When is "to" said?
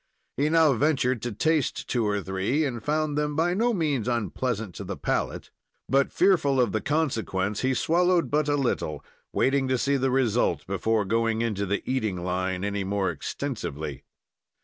1.21-1.31, 4.73-4.83, 9.67-9.77